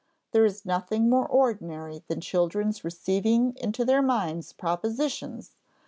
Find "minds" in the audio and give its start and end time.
4.01-4.51